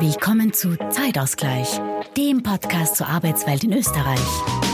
[0.00, 1.78] Willkommen zu Zeitausgleich,
[2.16, 4.18] dem Podcast zur Arbeitswelt in Österreich.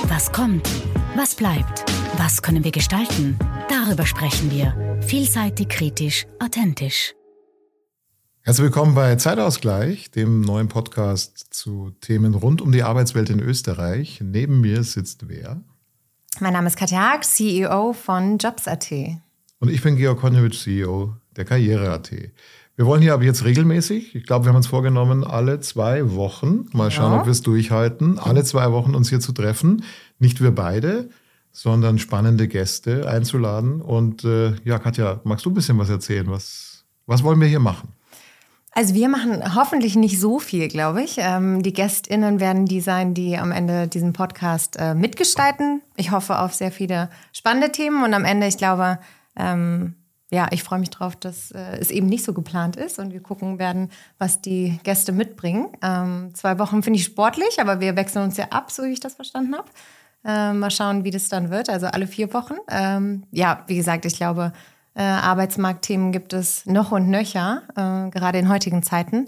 [0.04, 0.68] Was kommt?
[1.16, 1.84] Was bleibt?
[2.16, 3.36] Was können wir gestalten?
[3.68, 5.00] Darüber sprechen wir.
[5.02, 7.12] Vielseitig, kritisch, authentisch.
[8.42, 14.20] Herzlich willkommen bei Zeitausgleich, dem neuen Podcast zu Themen rund um die Arbeitswelt in Österreich.
[14.22, 15.60] Neben mir sitzt wer?
[16.38, 18.92] Mein Name ist Katja Haag, CEO von Jobs.at.
[19.58, 22.12] Und ich bin Georg Konjewitsch, CEO der Karriere.at.
[22.76, 26.68] Wir wollen hier aber jetzt regelmäßig, ich glaube, wir haben uns vorgenommen, alle zwei Wochen,
[26.72, 27.20] mal schauen, ja.
[27.20, 29.82] ob wir es durchhalten, alle zwei Wochen uns hier zu treffen.
[30.18, 31.08] Nicht wir beide,
[31.52, 33.80] sondern spannende Gäste einzuladen.
[33.80, 36.26] Und äh, ja, Katja, magst du ein bisschen was erzählen?
[36.28, 37.88] Was, was wollen wir hier machen?
[38.72, 41.16] Also wir machen hoffentlich nicht so viel, glaube ich.
[41.16, 45.80] Ähm, die GästInnen werden die sein, die am Ende diesen Podcast äh, mitgestalten.
[45.96, 48.98] Ich hoffe auf sehr viele spannende Themen und am Ende, ich glaube,
[49.34, 49.94] ähm,
[50.30, 53.22] ja, ich freue mich drauf, dass äh, es eben nicht so geplant ist und wir
[53.22, 55.68] gucken werden, was die Gäste mitbringen.
[55.82, 59.00] Ähm, zwei Wochen finde ich sportlich, aber wir wechseln uns ja ab, so wie ich
[59.00, 59.68] das verstanden habe.
[60.24, 61.70] Ähm, mal schauen, wie das dann wird.
[61.70, 62.54] Also alle vier Wochen.
[62.68, 64.52] Ähm, ja, wie gesagt, ich glaube,
[64.94, 69.26] äh, Arbeitsmarktthemen gibt es noch und nöcher, äh, gerade in heutigen Zeiten.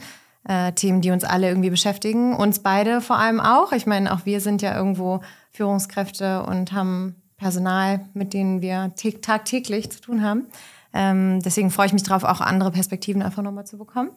[0.48, 3.70] Äh, Themen, die uns alle irgendwie beschäftigen, uns beide vor allem auch.
[3.72, 5.20] Ich meine, auch wir sind ja irgendwo
[5.52, 10.46] Führungskräfte und haben Personal, mit denen wir tagtäglich zu tun haben.
[10.92, 14.10] Ähm, deswegen freue ich mich darauf, auch andere Perspektiven einfach nochmal zu bekommen.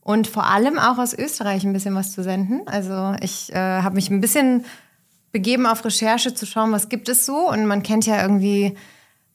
[0.00, 2.62] Und vor allem auch aus Österreich ein bisschen was zu senden.
[2.66, 4.64] Also ich äh, habe mich ein bisschen
[5.30, 7.48] begeben auf Recherche zu schauen, was gibt es so.
[7.48, 8.76] Und man kennt ja irgendwie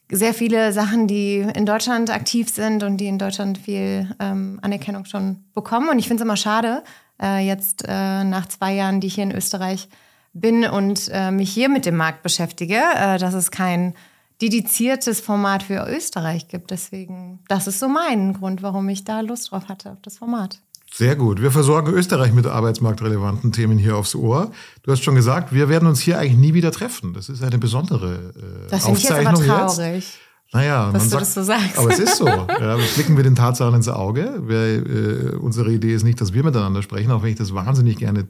[0.10, 5.06] sehr viele Sachen, die in Deutschland aktiv sind und die in Deutschland viel ähm, Anerkennung
[5.06, 5.90] schon bekommen.
[5.90, 6.84] Und ich finde es immer schade,
[7.22, 9.90] äh, jetzt äh, nach zwei Jahren, die ich hier in Österreich
[10.34, 13.96] bin und äh, mich hier mit dem Markt beschäftige, äh, dass es kein
[14.42, 16.72] dediziertes Format für Österreich gibt.
[16.72, 20.60] Deswegen, das ist so mein Grund, warum ich da Lust drauf hatte, auf das Format.
[20.94, 21.42] Sehr gut.
[21.42, 24.52] Wir versorgen Österreich mit arbeitsmarktrelevanten Themen hier aufs Ohr.
[24.84, 27.14] Du hast schon gesagt, wir werden uns hier eigentlich nie wieder treffen.
[27.14, 29.50] Das ist eine besondere äh, das Aufzeichnung ich jetzt.
[29.50, 29.96] Aber traurig.
[29.96, 30.18] Jetzt.
[30.54, 31.78] Naja, was du sagt, das so sagst.
[31.78, 32.26] Aber es ist so.
[32.26, 34.44] Ja, blicken wir den Tatsachen ins Auge.
[34.46, 37.98] Wir, äh, unsere Idee ist nicht, dass wir miteinander sprechen, auch wenn ich das wahnsinnig
[37.98, 38.28] gerne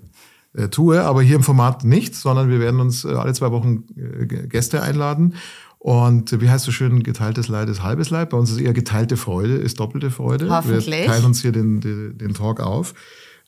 [0.54, 3.84] äh, tue, aber hier im Format nicht, sondern wir werden uns äh, alle zwei Wochen
[3.96, 5.36] äh, Gäste einladen
[5.80, 8.32] und wie heißt so schön, geteiltes Leid ist halbes Leid.
[8.32, 10.50] Bei uns ist eher geteilte Freude, ist doppelte Freude.
[10.50, 10.88] Hoffentlich.
[10.88, 12.94] Wir teilen uns hier den, den, den Talk auf.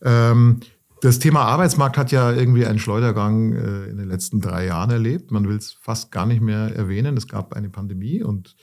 [0.03, 0.59] Ähm,
[1.01, 5.31] das Thema Arbeitsmarkt hat ja irgendwie einen Schleudergang äh, in den letzten drei Jahren erlebt.
[5.31, 7.15] Man will es fast gar nicht mehr erwähnen.
[7.15, 8.55] Es gab eine Pandemie und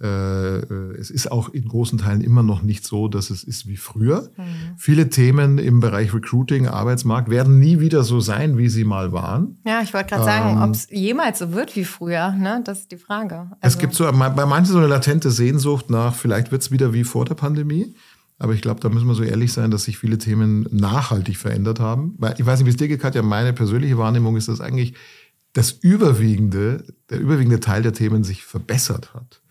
[0.00, 4.30] es ist auch in großen Teilen immer noch nicht so, dass es ist wie früher.
[4.36, 4.44] Mhm.
[4.76, 9.58] Viele Themen im Bereich Recruiting, Arbeitsmarkt werden nie wieder so sein, wie sie mal waren.
[9.66, 12.62] Ja, ich wollte gerade sagen, ähm, ob es jemals so wird wie früher, ne?
[12.64, 13.50] das ist die Frage.
[13.60, 16.92] Also es gibt so bei manchen so eine latente Sehnsucht nach, vielleicht wird es wieder
[16.92, 17.94] wie vor der Pandemie.
[18.38, 21.80] Aber ich glaube, da müssen wir so ehrlich sein, dass sich viele Themen nachhaltig verändert
[21.80, 22.16] haben.
[22.36, 24.94] Ich weiß nicht, wie es dir geht, Katja, meine persönliche Wahrnehmung ist, dass eigentlich
[25.54, 29.42] das überwiegende, der überwiegende Teil der Themen sich verbessert hat.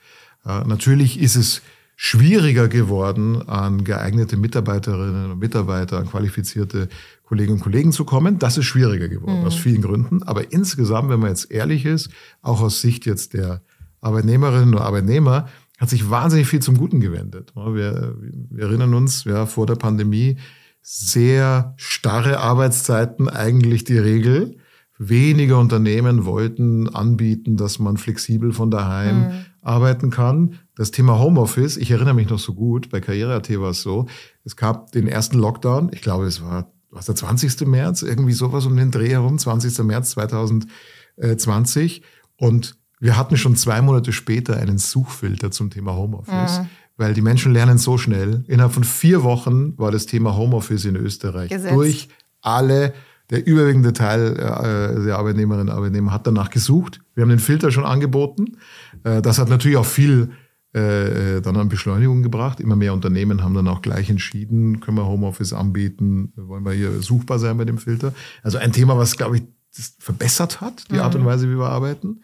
[0.66, 1.62] Natürlich ist es
[2.00, 6.90] schwieriger geworden, an geeignete Mitarbeiterinnen und Mitarbeiter, an qualifizierte
[7.24, 8.40] Kolleginnen und Kollegen zu kommen.
[8.40, 9.47] Das ist schwieriger geworden, mhm.
[9.47, 10.24] aus vielen Gründen.
[10.24, 12.09] Aber insgesamt, wenn man jetzt ehrlich ist,
[12.41, 13.62] auch aus Sicht jetzt der
[14.00, 15.50] Arbeitnehmerinnen und Arbeitnehmer,
[15.80, 17.52] hat sich wahnsinnig viel zum Guten gewendet.
[17.56, 20.38] Wir, wir erinnern uns, ja, vor der Pandemie
[20.81, 24.58] sehr starre Arbeitszeiten eigentlich die Regel.
[25.00, 29.31] Wenige Unternehmen wollten anbieten, dass man flexibel von daheim mhm
[29.67, 30.59] arbeiten kann.
[30.75, 34.07] Das Thema Homeoffice, ich erinnere mich noch so gut, bei Karriere.at war es so,
[34.44, 37.67] es gab den ersten Lockdown, ich glaube, es war was der 20.
[37.67, 39.78] März, irgendwie sowas um den Dreh herum, 20.
[39.79, 42.01] März 2020.
[42.38, 46.59] Und wir hatten schon zwei Monate später einen Suchfilter zum Thema Homeoffice.
[46.59, 46.69] Mhm.
[46.95, 48.44] Weil die Menschen lernen so schnell.
[48.47, 51.73] Innerhalb von vier Wochen war das Thema Homeoffice in Österreich Gesetz.
[51.73, 52.07] durch
[52.41, 52.94] alle
[53.30, 57.02] der überwiegende Teil äh, der Arbeitnehmerinnen und Arbeitnehmer hat danach gesucht.
[57.14, 58.58] Wir haben den Filter schon angeboten.
[59.04, 60.32] Äh, das hat natürlich auch viel
[60.74, 62.59] äh, dann an Beschleunigung gebracht.
[62.59, 67.02] Immer mehr Unternehmen haben dann auch gleich entschieden, können wir Homeoffice anbieten, wollen wir hier
[67.02, 68.14] suchbar sein bei dem Filter.
[68.44, 69.44] Also ein Thema, was, glaube ich,
[69.76, 71.02] das verbessert hat, die mhm.
[71.02, 71.26] Art und.
[71.26, 72.22] Weise, wie wir arbeiten.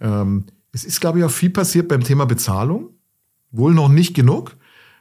[0.00, 2.90] Ähm, es ist, glaube ich, auch viel passiert beim Thema Bezahlung.
[3.50, 4.56] Wohl noch nicht genug,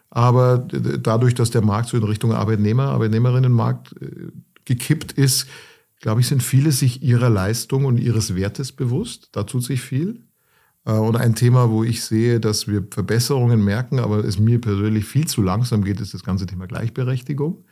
[0.09, 4.31] aber dadurch, dass der Markt so in Richtung Arbeitnehmer, Arbeitnehmerinnenmarkt äh,
[4.69, 5.47] gekippt ist,
[5.99, 9.29] glaube ich, sind viele sich ihrer Leistung und ihres Wertes bewusst.
[9.33, 10.23] Da tut sich viel.
[10.85, 15.05] Äh, und ein Thema, wo ich sehe, dass wir Verbesserungen merken, aber es mir persönlich
[15.05, 17.65] viel zu langsam geht, ist das ganze Thema Gleichberechtigung.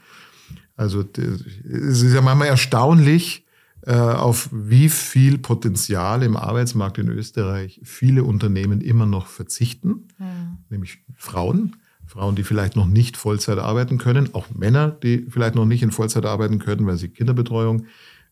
[0.76, 3.46] Also es ist ja manchmal erstaunlich,
[3.82, 10.58] äh, auf wie viel Potenzial im Arbeitsmarkt in Österreich viele Unternehmen immer noch verzichten, mhm.
[10.70, 11.78] nämlich Frauen.
[12.18, 15.92] Frauen, die vielleicht noch nicht Vollzeit arbeiten können, auch Männer, die vielleicht noch nicht in
[15.92, 17.86] Vollzeit arbeiten können, weil sie Kinderbetreuung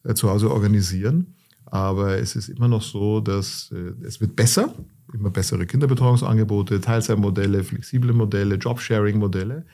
[0.04, 1.36] äh, zu Hause organisieren.
[1.66, 4.74] Aber es ist immer noch so, dass äh, es wird besser,
[5.14, 9.66] immer bessere Kinderbetreuungsangebote, Teilzeitmodelle, flexible Modelle, Jobsharing-Modelle.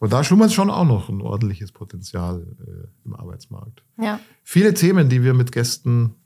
[0.00, 3.84] Und da schlummert schon auch noch ein ordentliches Potenzial äh, im Arbeitsmarkt.
[4.00, 4.18] Ja.
[4.42, 6.16] Viele Themen, die wir mit Gästen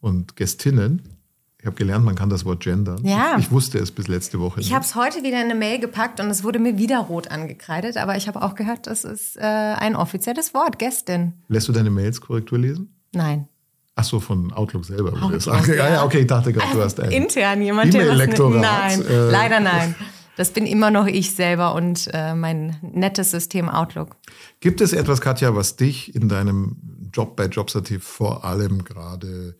[0.00, 1.02] und Gästinnen
[1.64, 3.02] ich habe gelernt, man kann das Wort gendern.
[3.04, 3.36] Ja.
[3.38, 4.60] Ich, ich wusste es bis letzte Woche.
[4.60, 7.30] Ich habe es heute wieder in eine Mail gepackt und es wurde mir wieder rot
[7.30, 11.32] angekreidet, aber ich habe auch gehört, das ist äh, ein offizielles Wort, Gästin.
[11.48, 12.94] Lässt du deine Mails Korrektur lesen?
[13.14, 13.48] Nein.
[13.94, 15.14] Ach so, von Outlook selber.
[15.22, 15.88] Outlook, okay, ja.
[15.88, 18.60] ja, okay, ich dachte gerade, du hast ein Intern jemand, der was E-Mail-Lektorat.
[18.60, 19.94] Nein, Äh, leider nein.
[20.36, 24.16] Das bin immer noch ich selber und äh, mein nettes System Outlook.
[24.60, 26.76] Gibt es etwas, Katja, was dich in deinem
[27.10, 29.56] Job bei Jobsativ vor allem gerade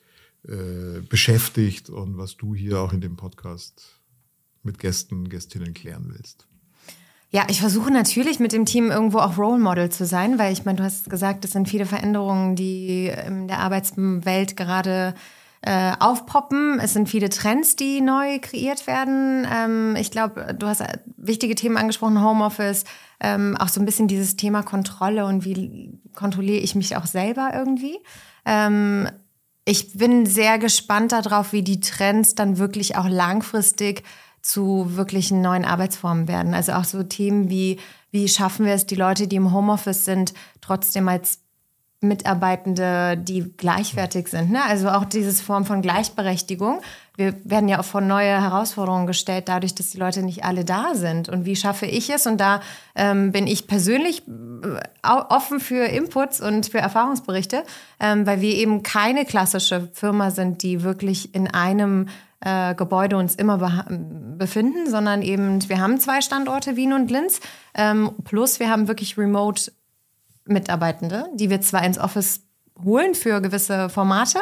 [0.48, 4.00] äh, beschäftigt und was du hier auch in dem Podcast
[4.62, 6.46] mit Gästen, Gästinnen klären willst?
[7.30, 10.64] Ja, ich versuche natürlich mit dem Team irgendwo auch Role Model zu sein, weil ich
[10.64, 15.14] meine, du hast gesagt, es sind viele Veränderungen, die in der Arbeitswelt gerade
[15.62, 16.78] äh, aufpoppen.
[16.78, 19.46] Es sind viele Trends, die neu kreiert werden.
[19.50, 22.84] Ähm, ich glaube, du hast äh, wichtige Themen angesprochen, Homeoffice,
[23.18, 27.50] ähm, auch so ein bisschen dieses Thema Kontrolle und wie kontrolliere ich mich auch selber
[27.54, 27.98] irgendwie.
[28.44, 29.08] Ähm,
[29.64, 34.02] ich bin sehr gespannt darauf, wie die Trends dann wirklich auch langfristig
[34.42, 36.52] zu wirklichen neuen Arbeitsformen werden.
[36.52, 37.78] Also auch so Themen wie,
[38.10, 41.38] wie schaffen wir es, die Leute, die im Homeoffice sind, trotzdem als
[42.04, 44.50] Mitarbeitende, die gleichwertig sind.
[44.50, 44.62] Ne?
[44.62, 46.80] Also auch diese Form von Gleichberechtigung.
[47.16, 50.94] Wir werden ja auch vor neue Herausforderungen gestellt, dadurch, dass die Leute nicht alle da
[50.94, 51.28] sind.
[51.28, 52.26] Und wie schaffe ich es?
[52.26, 52.60] Und da
[52.96, 57.64] ähm, bin ich persönlich äh, offen für Inputs und für Erfahrungsberichte,
[58.00, 62.08] ähm, weil wir eben keine klassische Firma sind, die wirklich in einem
[62.40, 63.84] äh, Gebäude uns immer be
[64.36, 67.40] befinden, sondern eben, wir haben zwei Standorte, Wien und Linz,
[67.74, 69.70] ähm, plus wir haben wirklich remote
[70.46, 72.42] Mitarbeitende, die wir zwar ins Office
[72.82, 74.38] holen für gewisse Formate,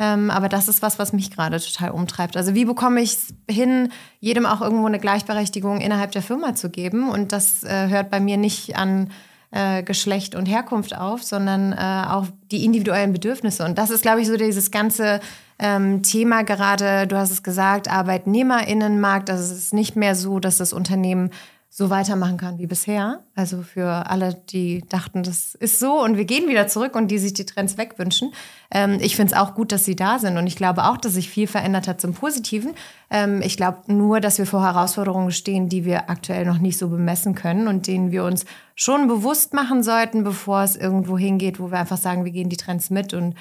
[0.00, 2.36] ähm, aber das ist was, was mich gerade total umtreibt.
[2.36, 6.70] Also wie bekomme ich es hin, jedem auch irgendwo eine Gleichberechtigung innerhalb der Firma zu
[6.70, 7.10] geben?
[7.10, 9.10] Und das äh, hört bei mir nicht an
[9.50, 13.64] äh, Geschlecht und Herkunft auf, sondern äh, auch die individuellen Bedürfnisse.
[13.64, 15.20] Und das ist, glaube ich, so dieses ganze
[15.58, 19.28] ähm, Thema gerade, du hast es gesagt, Arbeitnehmerinnenmarkt.
[19.28, 21.30] Also es ist nicht mehr so, dass das Unternehmen
[21.72, 23.20] so weitermachen kann wie bisher.
[23.36, 27.18] Also für alle, die dachten, das ist so und wir gehen wieder zurück und die
[27.18, 28.32] sich die Trends wegwünschen.
[28.72, 31.12] Ähm, ich finde es auch gut, dass sie da sind und ich glaube auch, dass
[31.12, 32.72] sich viel verändert hat zum Positiven.
[33.08, 36.88] Ähm, ich glaube nur, dass wir vor Herausforderungen stehen, die wir aktuell noch nicht so
[36.88, 41.70] bemessen können und denen wir uns schon bewusst machen sollten, bevor es irgendwo hingeht, wo
[41.70, 43.36] wir einfach sagen, wir gehen die Trends mit und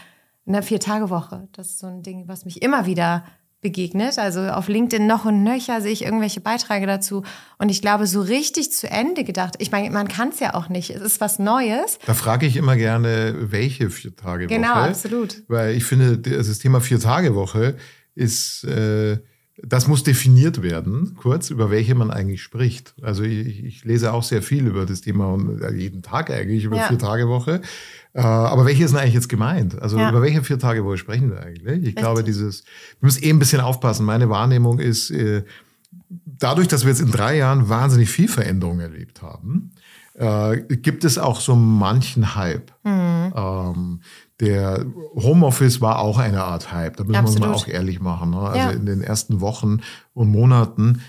[0.45, 1.47] eine Vier-Tage-Woche.
[1.53, 3.23] Das ist so ein Ding, was mich immer wieder
[3.61, 4.17] begegnet.
[4.17, 7.23] Also auf LinkedIn noch und nöcher sehe ich irgendwelche Beiträge dazu.
[7.57, 9.55] Und ich glaube, so richtig zu Ende gedacht.
[9.59, 10.91] Ich meine, man kann es ja auch nicht.
[10.91, 11.99] Es ist was Neues.
[12.05, 14.55] Da frage ich immer gerne, welche Vier-Tage-Woche.
[14.55, 15.43] Genau, absolut.
[15.47, 17.75] Weil ich finde, das Thema Vier-Tage-Woche
[18.15, 19.19] ist, äh,
[19.63, 22.93] das muss definiert werden, kurz, über welche man eigentlich spricht.
[23.01, 26.63] Also ich, ich lese auch sehr viel über das Thema und äh, jeden Tag eigentlich
[26.63, 26.87] über Ja.
[26.87, 27.61] Vier-Tage-Woche.
[28.13, 29.79] Äh, aber welche ist denn eigentlich jetzt gemeint?
[29.81, 30.09] Also Ja.
[30.09, 31.85] über welche Vier-Tage-Woche sprechen wir eigentlich?
[31.89, 32.63] Ich glaube, dieses,
[32.99, 34.05] wir müssen eh ein bisschen aufpassen.
[34.05, 35.43] Meine Wahrnehmung ist, äh,
[36.25, 39.71] dadurch, dass wir jetzt in drei Jahren wahnsinnig viel Veränderung erlebt haben,
[40.15, 42.71] äh, gibt es auch so manchen Hype.
[42.85, 43.99] Ähm,
[44.39, 47.55] der Homeoffice war auch eine Art Hype, da müssen wir uns mal Absolut.
[47.69, 48.29] auch ehrlich machen.
[48.31, 48.39] Ne?
[48.39, 48.69] Also Ja.
[48.71, 49.79] in den ersten Wochen
[50.13, 51.01] und Monaten,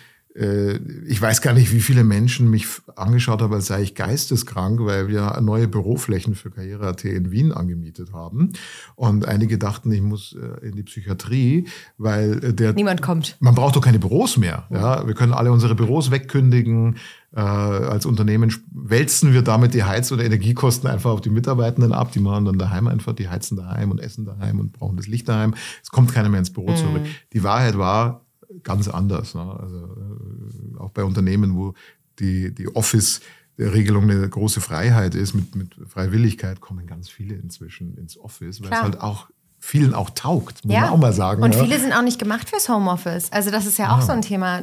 [1.06, 2.66] ich weiß gar nicht, wie viele Menschen mich
[2.97, 8.12] angeschaut haben, als sei ich geisteskrank, weil wir neue Büroflächen für Karriere.at in Wien angemietet
[8.12, 8.52] haben.
[8.94, 11.66] Und einige dachten, ich muss äh, in die Psychiatrie,
[11.99, 13.37] weil äh, der Niemand kommt.
[13.40, 14.66] man braucht doch keine Büros mehr.
[14.70, 15.06] Ja?
[15.06, 16.97] Wir können alle unsere Büros wegkündigen.
[17.35, 22.12] Äh, als Unternehmen wälzen wir damit die Heiz- oder Energiekosten einfach auf die Mitarbeitenden ab.
[22.12, 25.28] Die machen dann daheim einfach, die heizen daheim und essen daheim und brauchen das Licht
[25.28, 25.54] daheim.
[25.82, 27.02] Es kommt keiner mehr ins Büro zurück.
[27.32, 28.25] Die Wahrheit war
[28.62, 29.35] ganz anders.
[29.35, 29.40] Ne?
[29.42, 31.75] Also äh, auch bei Unternehmen, wo
[32.19, 38.19] die, die Office-Regelung eine große Freiheit ist, mit, mit Freiwilligkeit kommen ganz viele inzwischen ins
[38.19, 38.80] Office, weil Klar.
[38.80, 39.28] es halt auch
[39.62, 40.80] vielen auch taugt, muss Ja.
[40.83, 41.42] man auch mal sagen.
[41.42, 41.62] Und ja.
[41.62, 43.30] viele sind auch nicht gemacht fürs Homeoffice.
[43.30, 44.62] Also das ist ja auch so ein Thema.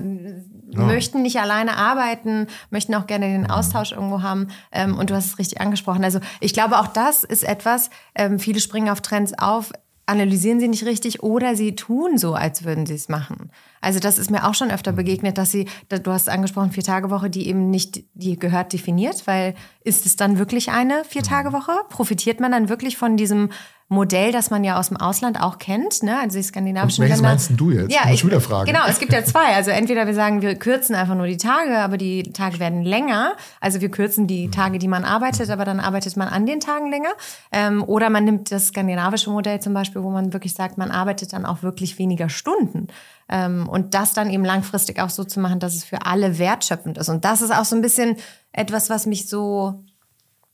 [0.74, 4.48] Möchten nicht alleine arbeiten, möchten auch gerne den Austausch irgendwo haben.
[4.72, 6.04] Ähm, und du hast es richtig angesprochen.
[6.04, 9.72] Also ich glaube, auch das ist etwas, ähm, viele springen auf Trends auf,
[10.08, 13.52] analysieren sie nicht richtig oder sie tun so, als würden sie es machen.
[13.82, 17.48] Also das ist mir auch schon öfter begegnet, dass sie, du hast angesprochen, Vier-Tage-Woche, die
[17.48, 21.74] eben nicht, die gehört definiert, weil ist es dann wirklich eine Vier-Tage-Woche?
[21.90, 23.50] Profitiert man dann wirklich von diesem
[23.90, 26.20] Modell, das man ja aus dem Ausland auch kennt, ne?
[26.20, 27.30] also die skandinavischen welches Länder.
[27.30, 27.90] meinst du jetzt?
[27.90, 28.66] Ja, Muss ich, wieder fragen.
[28.66, 29.56] Genau, es gibt ja zwei.
[29.56, 33.38] Also entweder wir sagen, wir kürzen einfach nur die Tage, aber die Tage werden länger.
[33.62, 36.92] Also wir kürzen die Tage, die man arbeitet, aber dann arbeitet man an den Tagen
[36.92, 37.12] länger.
[37.54, 41.32] Ähm, oder man nimmt das skandinavische Modell zum Beispiel, wo man wirklich sagt, man arbeitet
[41.32, 42.88] dann auch wirklich weniger Stunden.
[43.30, 46.98] Ähm, und das dann eben langfristig auch so zu machen, dass es für alle wertschöpfend
[46.98, 47.08] ist.
[47.08, 48.18] Und das ist auch so ein bisschen
[48.52, 49.82] etwas, was mich so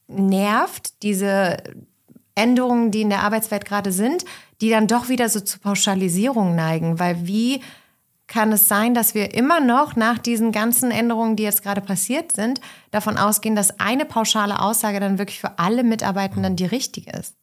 [0.08, 1.58] nervt, diese
[2.36, 4.26] Änderungen, die in der Arbeitswelt gerade sind,
[4.62, 7.00] die dann doch wieder so zu Pauschalisierung neigen.
[7.00, 7.62] Weil wie
[8.28, 12.32] kann es sein, dass wir immer noch nach diesen ganzen Änderungen, die jetzt gerade passiert
[12.32, 12.62] sind,
[12.92, 17.36] davon ausgehen, dass eine pauschale Aussage dann wirklich für alle Mitarbeitenden die richtige ist?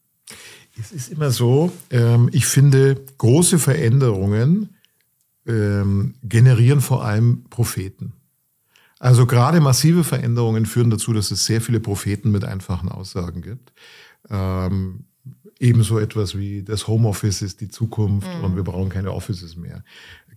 [0.79, 4.75] Es ist immer so, ähm, ich finde, große Veränderungen
[5.47, 8.13] ähm, generieren vor allem Propheten.
[8.99, 13.73] Also gerade massive Veränderungen führen dazu, dass es sehr viele Propheten mit einfachen Aussagen gibt.
[14.29, 15.05] Ähm,
[15.59, 18.45] ebenso etwas wie das Homeoffice ist die Zukunft mhm.
[18.45, 19.83] und wir brauchen keine Offices mehr.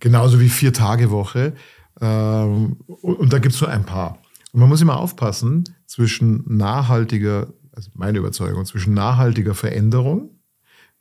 [0.00, 1.54] Genauso wie Vier-Tage-Woche.
[2.00, 4.18] Ähm, und, und da gibt es so ein paar.
[4.52, 10.30] Und man muss immer aufpassen zwischen nachhaltiger, also meine Überzeugung, zwischen nachhaltiger Veränderung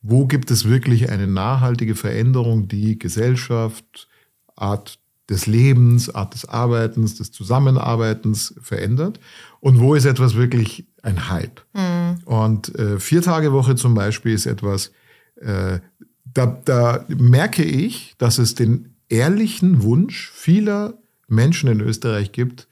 [0.03, 4.09] wo gibt es wirklich eine nachhaltige Veränderung, die Gesellschaft,
[4.55, 4.99] Art
[5.29, 9.19] des Lebens, Art des Arbeitens, des Zusammenarbeitens verändert?
[9.59, 11.61] Und wo ist etwas wirklich ein Hype?
[11.73, 12.19] Mhm.
[12.25, 14.91] Und äh, Vier-Tage-Woche zum Beispiel ist etwas,
[15.37, 15.79] äh,
[16.25, 20.95] da, da merke ich, dass es den ehrlichen Wunsch vieler
[21.27, 22.67] Menschen in Österreich gibt,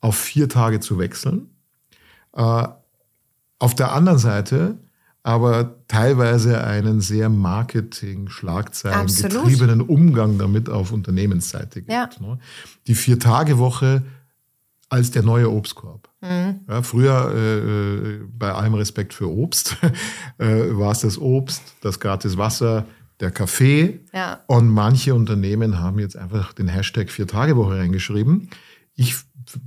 [0.00, 1.48] auf vier Tage zu wechseln.
[2.34, 2.68] Äh,
[3.58, 4.78] auf der anderen Seite
[5.24, 11.90] aber teilweise einen sehr Marketing-Schlagzeilen getriebenen Umgang damit auf Unternehmensseite gibt.
[11.90, 12.10] Ja.
[12.20, 12.38] Ne?
[12.86, 14.02] Die Vier-Tage-Woche
[14.90, 16.10] als der neue Obstkorb.
[16.20, 16.60] Mhm.
[16.68, 19.78] Ja, früher, äh, äh bei allem Respekt für Obst,
[20.38, 22.86] äh, war es das Obst, das gratis Wasser,
[23.20, 24.00] der Kaffee.
[24.12, 24.40] Ja.
[24.46, 28.50] Und manche Unternehmen haben jetzt einfach den Hashtag Vier-Tage-Woche reingeschrieben.
[28.94, 29.16] Ich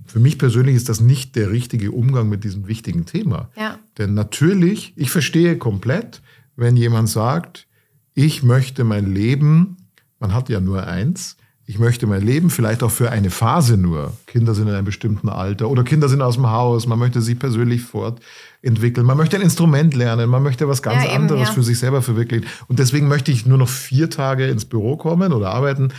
[0.05, 3.49] für mich persönlich ist das nicht der richtige Umgang mit diesem wichtigen Thema.
[3.55, 3.79] Ja.
[3.97, 6.21] Denn natürlich, ich verstehe komplett,
[6.55, 7.67] wenn jemand sagt,
[8.13, 9.77] ich möchte mein Leben,
[10.19, 11.37] man hat ja nur eins,
[11.69, 14.13] ich möchte mein Leben vielleicht auch für eine Phase nur.
[14.25, 17.37] Kinder sind in einem bestimmten Alter oder Kinder sind aus dem Haus, man möchte sich
[17.37, 21.53] persönlich fortentwickeln, man möchte ein Instrument lernen, man möchte was ganz ja, eben, anderes ja.
[21.53, 22.47] für sich selber verwirklichen.
[22.67, 25.89] Und deswegen möchte ich nur noch vier Tage ins Büro kommen oder arbeiten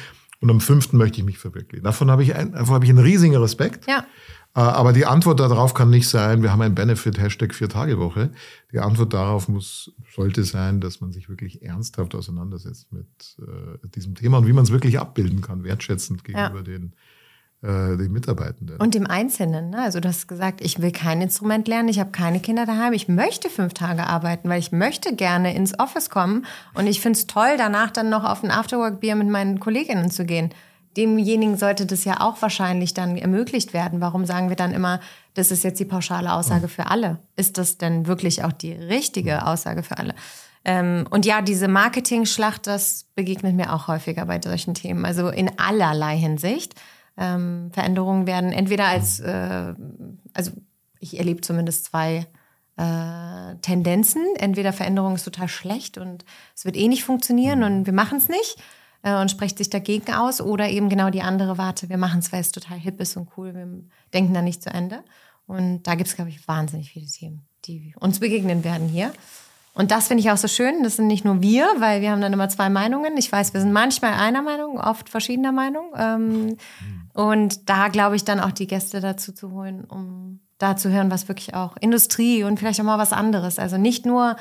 [0.40, 1.84] und am fünften möchte ich mich verwirklichen.
[1.84, 3.86] Davon habe ich, ein, davon habe ich einen riesigen Respekt.
[3.88, 4.06] Ja.
[4.54, 8.30] Äh, aber die Antwort darauf kann nicht sein, wir haben ein Benefit, Hashtag Vier-Tage-Woche.
[8.72, 14.14] Die Antwort darauf muss, sollte sein, dass man sich wirklich ernsthaft auseinandersetzt mit äh, diesem
[14.14, 16.62] Thema und wie man es wirklich abbilden kann, wertschätzend gegenüber ja.
[16.62, 16.94] den
[17.62, 18.76] äh, den Mitarbeitenden.
[18.76, 19.70] Und dem Einzelnen.
[19.70, 19.82] Ne?
[19.82, 23.08] Also du hast gesagt, ich will kein Instrument lernen, ich habe keine Kinder daheim, ich
[23.08, 27.26] möchte fünf Tage arbeiten, weil ich möchte gerne ins Office kommen und ich finde es
[27.26, 30.50] toll, danach dann noch auf ein Afterwork-Bier mit meinen Kolleginnen zu gehen.
[30.96, 34.00] Demjenigen sollte das ja auch wahrscheinlich dann ermöglicht werden.
[34.00, 35.00] Warum sagen wir dann immer,
[35.34, 37.18] das ist jetzt die pauschale Aussage für alle?
[37.36, 40.14] Ist das denn wirklich auch die richtige Aussage für alle?
[40.64, 45.58] Ähm, und ja, diese Marketing-Schlacht, das begegnet mir auch häufiger bei solchen Themen, also in
[45.58, 46.74] allerlei Hinsicht.
[47.18, 49.74] Ähm, Veränderungen werden entweder als, äh,
[50.32, 50.52] also
[51.00, 52.26] ich erlebe zumindest zwei
[52.76, 54.24] äh, Tendenzen.
[54.36, 58.28] Entweder Veränderung ist total schlecht und es wird eh nicht funktionieren und wir machen es
[58.28, 58.56] nicht
[59.02, 60.40] äh, und spricht sich dagegen aus.
[60.40, 63.28] Oder eben genau die andere Warte, wir machen es, weil es total hip ist und
[63.36, 63.66] cool, wir
[64.14, 65.02] denken da nicht zu Ende.
[65.46, 69.12] Und da gibt es, glaube ich, wahnsinnig viele Themen, die uns begegnen werden hier.
[69.74, 70.82] Und das finde ich auch so schön.
[70.82, 73.16] Das sind nicht nur wir, weil wir haben dann immer zwei Meinungen.
[73.16, 75.92] Ich weiß, wir sind manchmal einer Meinung, oft verschiedener Meinung.
[75.96, 76.56] Ähm,
[77.14, 81.10] und da glaube ich dann auch die Gäste dazu zu holen, um da zu hören,
[81.10, 83.58] was wirklich auch Industrie und vielleicht auch mal was anderes.
[83.58, 84.36] Also nicht nur,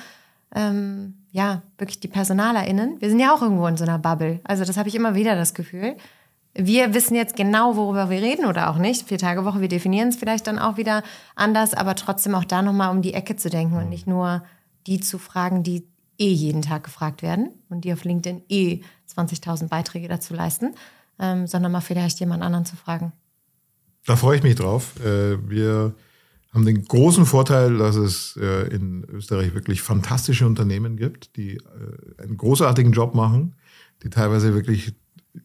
[0.55, 2.99] ähm, ja, wirklich die PersonalerInnen.
[2.99, 4.39] Wir sind ja auch irgendwo in so einer Bubble.
[4.43, 5.95] Also das habe ich immer wieder das Gefühl.
[6.55, 9.07] Wir wissen jetzt genau, worüber wir reden oder auch nicht.
[9.07, 11.03] Vier Tage Woche, wir definieren es vielleicht dann auch wieder
[11.35, 14.41] anders, aber trotzdem auch da nochmal um die Ecke zu denken und nicht nur
[14.87, 15.87] die zu fragen, die
[16.19, 18.81] eh jeden Tag gefragt werden und die auf LinkedIn eh
[19.13, 20.73] 20.000 Beiträge dazu leisten,
[21.19, 23.13] ähm, sondern mal vielleicht jemand anderen zu fragen.
[24.05, 24.99] Da freue ich mich drauf.
[25.03, 25.93] Äh, wir
[26.53, 32.23] haben den großen Vorteil, dass es äh, in Österreich wirklich fantastische Unternehmen gibt, die äh,
[32.23, 33.55] einen großartigen Job machen,
[34.03, 34.95] die teilweise wirklich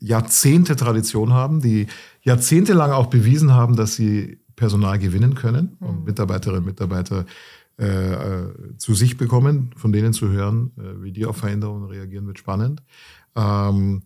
[0.00, 1.86] Jahrzehnte Tradition haben, die
[2.22, 6.04] jahrzehntelang auch bewiesen haben, dass sie Personal gewinnen können und mhm.
[6.04, 7.26] Mitarbeiterinnen und Mitarbeiter
[7.78, 12.38] äh, zu sich bekommen, von denen zu hören, äh, wie die auf Veränderungen reagieren, wird
[12.38, 12.82] spannend.
[13.34, 14.02] Ähm,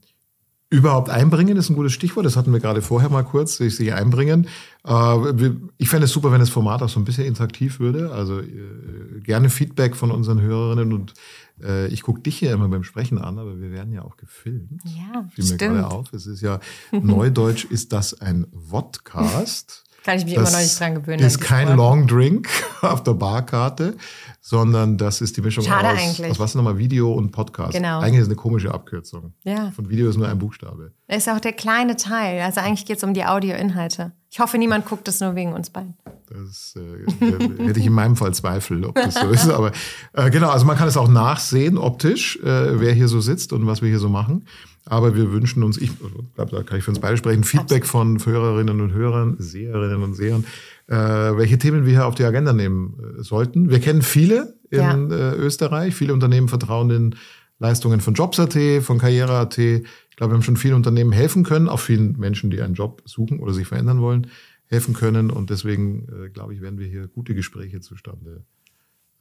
[0.69, 2.27] Überhaupt einbringen ist ein gutes Stichwort.
[2.27, 4.49] Das hatten wir gerade vorher mal kurz, sich, sich einbringen.
[4.85, 8.11] Äh, ich fände es super, wenn das Format auch so ein bisschen interaktiv würde.
[8.11, 11.15] Also äh, gerne Feedback von unseren Hörerinnen und
[11.63, 14.83] Äh, ich gucke dich hier immer beim Sprechen an, aber wir werden ja auch gefilmt.
[14.85, 15.61] Ja, Fiel mir stimmt.
[15.61, 16.13] gerade auf.
[16.13, 16.61] Es ist ja,
[16.93, 19.85] Neudeutsch ist das ein Vodcast.
[20.07, 21.19] Kann ich mich Das immer noch nicht dran gewöhnen.
[21.19, 21.77] ist an dieses kein Wort.
[21.77, 22.49] Long Drink
[22.83, 23.97] auf der Barkarte,
[24.41, 26.31] sondern das ist die Mischung Schade aus, eigentlich.
[26.31, 27.73] aus was nochmal Video und Podcast.
[27.73, 27.99] Genau.
[27.99, 29.35] Eigentlich ist es eine komische Abkürzung.
[29.43, 29.73] Ja.
[29.73, 30.93] Von Video ist nur ein Buchstabe.
[31.09, 32.41] Das ist auch der kleine Teil.
[32.41, 34.13] Also eigentlich geht es um die Audioinhalte.
[34.31, 35.97] Ich hoffe, niemand guckt es nur wegen uns beiden.
[36.29, 39.49] Das äh, hätte ich in meinem Fall Zweifel, ob das so ist.
[39.49, 39.73] Aber
[40.13, 43.67] äh, genau, also man kann es auch nachsehen optisch, äh, wer hier so sitzt und
[43.67, 44.47] was wir hier so machen.
[44.89, 45.91] Aber wir wünschen uns, ich
[46.37, 50.15] glaube, da kann ich für uns beide sprechen, Feedback von Hörerinnen und Hörern, Seherinnen und
[50.15, 50.45] Sehern,
[50.87, 53.69] äh, welche Themen wir hier auf die Agenda nehmen äh, sollten.
[53.69, 54.95] Wir kennen viele in Ja.
[54.95, 55.95] äh, Österreich.
[55.95, 57.15] Viele Unternehmen vertrauen den
[57.59, 59.59] Leistungen von Jobs.at, von Karriere.at.
[59.59, 63.03] Ich glaube, wir haben schon vielen Unternehmen helfen können, auch vielen Menschen, die einen Job
[63.07, 64.29] suchen oder sich verändern wollen,
[64.67, 65.31] helfen können.
[65.33, 68.45] Und deswegen, äh, glaube ich, werden wir hier gute Gespräche zustande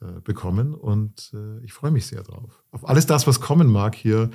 [0.00, 0.74] äh, bekommen.
[0.74, 2.62] Und äh, ich freue mich sehr drauf.
[2.70, 4.30] Auf alles das, was kommen mag hier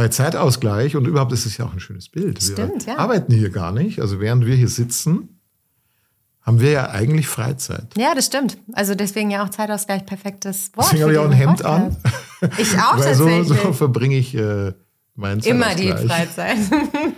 [0.00, 0.96] bei Zeitausgleich.
[0.96, 2.42] Und überhaupt ist es ja auch ein schönes Bild.
[2.42, 2.98] Stimmt, wir ja.
[2.98, 4.00] arbeiten hier gar nicht.
[4.00, 5.40] Also während wir hier sitzen,
[6.40, 7.92] haben wir ja eigentlich Freizeit.
[7.98, 8.56] Ja, das stimmt.
[8.72, 10.86] Also deswegen ja auch Zeitausgleich perfektes Wort.
[10.86, 11.96] Deswegen habe ich auch ein Hemd an.
[12.56, 13.60] Ich auch Weil so, tatsächlich.
[13.60, 14.72] so verbringe ich äh,
[15.16, 15.92] meinen Immer die.
[15.92, 16.56] Freizeit.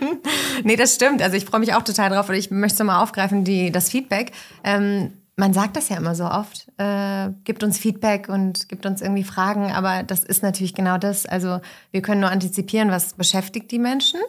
[0.65, 1.21] nee, das stimmt.
[1.21, 3.89] Also ich freue mich auch total drauf und ich möchte es mal aufgreifen, die, das
[3.89, 4.33] Feedback.
[4.65, 9.01] Ähm, man sagt das ja immer so oft, äh, gibt uns Feedback und gibt uns
[9.01, 11.25] irgendwie Fragen, aber das ist natürlich genau das.
[11.25, 11.59] Also
[11.91, 14.19] wir können nur antizipieren, was beschäftigt die Menschen.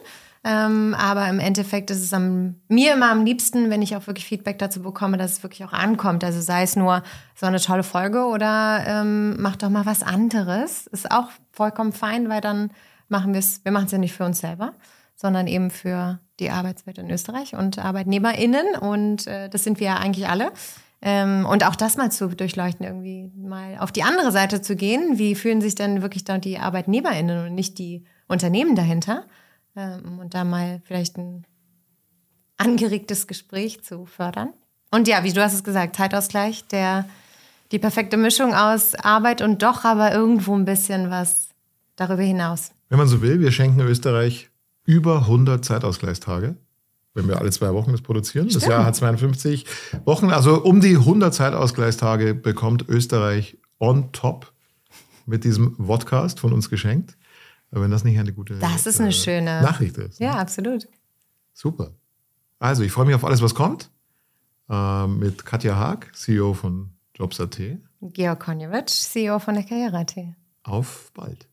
[0.47, 4.27] Ähm, aber im Endeffekt ist es am, mir immer am liebsten, wenn ich auch wirklich
[4.27, 6.23] Feedback dazu bekomme, dass es wirklich auch ankommt.
[6.23, 7.03] Also sei es nur
[7.35, 10.87] so eine tolle Folge oder ähm, mach doch mal was anderes.
[10.87, 12.71] Ist auch vollkommen fein, weil dann
[13.09, 14.75] machen wir es, wir machen es ja nicht für uns selber,
[15.17, 18.77] sondern eben für die Arbeitswelt in Österreich und ArbeitnehmerInnen.
[18.79, 20.53] Und äh, das sind wir ja eigentlich alle.
[21.07, 25.19] Ähm, und auch das mal zu durchleuchten, irgendwie mal auf die andere Seite zu gehen.
[25.19, 29.27] Wie fühlen sich denn wirklich da die ArbeitnehmerInnen und nicht die Unternehmen dahinter?
[29.77, 31.47] Ähm, und da mal vielleicht ein
[32.57, 34.55] angeregtes Gespräch zu fördern.
[34.91, 37.05] Und ja, wie du hast es gesagt, Zeitausgleich, der,
[37.71, 41.49] die perfekte Mischung aus Arbeit und doch aber irgendwo ein bisschen was
[41.97, 42.71] darüber hinaus.
[42.89, 44.49] Wenn man so will, wir schenken Österreich
[44.87, 46.57] über 100 Zeitausgleichstage,
[47.15, 48.47] wenn wir alle zwei Wochen das produzieren.
[48.47, 48.71] Das Stimmt.
[48.73, 49.65] Jahr hat 52
[50.05, 54.53] Wochen, also um die 100 Zeitausgleichstage bekommt Österreich on top
[55.27, 57.17] mit diesem Vodcast von uns geschenkt.
[57.71, 60.21] Wenn das nicht eine gute Das ist eine schöne- Nachricht ist.
[60.21, 60.27] ne?
[60.27, 60.87] Ja, absolut.
[61.53, 61.91] Super.
[62.61, 63.91] Also, ich freue mich auf alles, was kommt.
[64.71, 67.61] Äh, mit Katja Haag, CEO von Jobs.at.
[68.01, 70.15] Georg Konjevic, CEO von der Karriere.at.
[70.63, 71.47] Auf bald.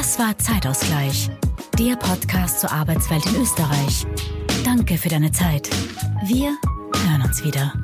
[0.00, 1.28] Das war Zeitausgleich,
[1.78, 4.06] der Podcast zur Arbeitswelt in Österreich.
[4.64, 5.68] Danke für deine Zeit.
[6.24, 6.56] Wir
[7.04, 7.74] hören uns wieder.